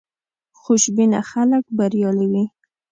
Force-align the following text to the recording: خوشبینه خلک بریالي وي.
خوشبینه 0.61 1.19
خلک 1.31 1.63
بریالي 1.77 2.27
وي. 2.31 2.45